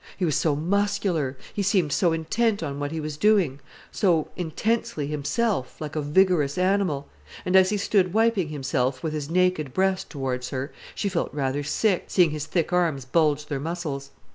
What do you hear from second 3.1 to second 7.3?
doing, so intensely himself, like a vigorous animal.